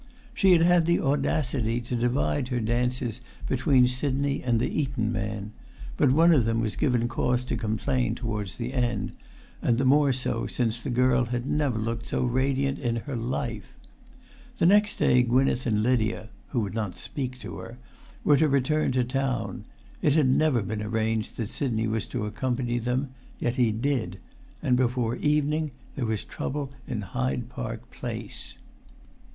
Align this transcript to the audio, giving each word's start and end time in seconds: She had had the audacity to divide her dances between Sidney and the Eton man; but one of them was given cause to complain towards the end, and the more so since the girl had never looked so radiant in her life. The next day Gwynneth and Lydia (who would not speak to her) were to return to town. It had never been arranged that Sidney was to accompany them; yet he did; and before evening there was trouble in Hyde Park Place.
She 0.33 0.53
had 0.53 0.63
had 0.63 0.87
the 0.87 0.99
audacity 0.99 1.79
to 1.81 1.95
divide 1.95 2.47
her 2.47 2.59
dances 2.59 3.21
between 3.47 3.85
Sidney 3.85 4.41
and 4.41 4.59
the 4.59 4.67
Eton 4.81 5.11
man; 5.11 5.51
but 5.95 6.09
one 6.09 6.33
of 6.33 6.43
them 6.43 6.59
was 6.59 6.75
given 6.75 7.07
cause 7.07 7.43
to 7.43 7.55
complain 7.55 8.15
towards 8.15 8.55
the 8.55 8.73
end, 8.73 9.11
and 9.61 9.77
the 9.77 9.85
more 9.85 10.11
so 10.11 10.47
since 10.47 10.81
the 10.81 10.89
girl 10.89 11.25
had 11.25 11.45
never 11.45 11.77
looked 11.77 12.07
so 12.07 12.23
radiant 12.23 12.79
in 12.79 12.95
her 12.95 13.15
life. 13.15 13.77
The 14.57 14.65
next 14.65 14.95
day 14.95 15.21
Gwynneth 15.21 15.67
and 15.67 15.83
Lydia 15.83 16.29
(who 16.47 16.61
would 16.61 16.73
not 16.73 16.97
speak 16.97 17.37
to 17.41 17.57
her) 17.59 17.77
were 18.23 18.37
to 18.37 18.49
return 18.49 18.91
to 18.93 19.03
town. 19.03 19.65
It 20.01 20.13
had 20.15 20.29
never 20.29 20.63
been 20.63 20.81
arranged 20.81 21.37
that 21.37 21.49
Sidney 21.49 21.85
was 21.85 22.07
to 22.07 22.25
accompany 22.25 22.79
them; 22.79 23.09
yet 23.37 23.57
he 23.57 23.71
did; 23.71 24.19
and 24.63 24.75
before 24.75 25.17
evening 25.17 25.69
there 25.95 26.07
was 26.07 26.23
trouble 26.23 26.71
in 26.87 27.01
Hyde 27.01 27.49
Park 27.49 27.91
Place. 27.91 28.55